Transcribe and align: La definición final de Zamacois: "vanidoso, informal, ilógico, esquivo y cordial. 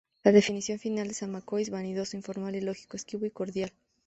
La 0.23 0.31
definición 0.31 0.79
final 0.79 1.07
de 1.09 1.13
Zamacois: 1.13 1.69
"vanidoso, 1.69 2.17
informal, 2.17 2.55
ilógico, 2.55 2.97
esquivo 2.97 3.27
y 3.27 3.29
cordial. 3.29 3.71